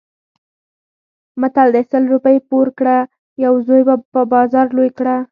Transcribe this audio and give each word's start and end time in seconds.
متل 1.41 1.67
دی: 1.75 1.81
سل 1.91 2.03
روپۍ 2.13 2.37
پور 2.49 2.67
کړه 2.77 2.97
یو 3.43 3.53
زوی 3.67 3.81
په 4.13 4.21
بازار 4.33 4.67
لوی 4.77 4.89
کړه. 4.97 5.15